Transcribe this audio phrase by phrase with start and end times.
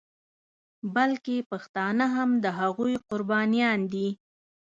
[0.95, 4.07] بلکې پښتانه هم د هغوی قربانیان دي.